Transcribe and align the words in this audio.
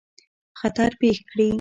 خطر 0.59 0.89
پېښ 0.99 1.17
کړي. 1.29 1.47